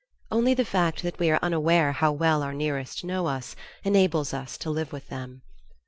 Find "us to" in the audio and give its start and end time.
4.33-4.71